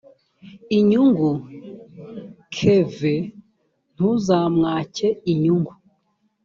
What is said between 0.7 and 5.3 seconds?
inyungu kv ntuzamwake